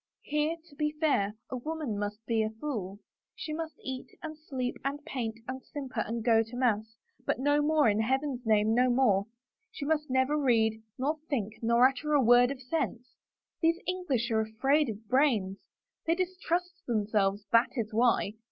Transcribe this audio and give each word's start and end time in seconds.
"Here, 0.23 0.55
to 0.67 0.75
be 0.75 0.93
fair, 0.99 1.35
a 1.51 1.57
woman 1.57 1.95
must 1.95 2.25
be 2.25 2.41
a 2.41 2.49
fool. 2.49 2.97
She 3.35 3.53
must 3.53 3.75
eat 3.83 4.07
and 4.23 4.35
sleep 4.35 4.77
and 4.83 5.05
paint 5.05 5.39
and 5.47 5.61
simper 5.61 5.99
and 5.99 6.23
go 6.25 6.41
to 6.41 6.55
mass— 6.55 6.95
but 7.27 7.37
no 7.37 7.61
more, 7.61 7.87
in 7.87 7.99
Heaven's 7.99 8.43
name, 8.43 8.73
no 8.73 8.89
more 8.89 9.25
I 9.27 9.29
She 9.73 9.85
must 9.85 10.09
never 10.09 10.35
read 10.39 10.81
nor 10.97 11.19
think 11.29 11.61
nor 11.61 11.87
utter 11.87 12.13
a 12.13 12.19
word 12.19 12.49
of 12.49 12.63
sense. 12.63 13.09
These 13.61 13.77
English 13.85 14.31
are 14.31 14.41
afraid 14.41 14.89
of 14.89 15.07
brains. 15.07 15.59
They 16.07 16.15
distrust 16.15 16.83
them 16.87 17.05
selves, 17.05 17.45
that 17.51 17.69
is 17.75 17.93
why. 17.93 18.33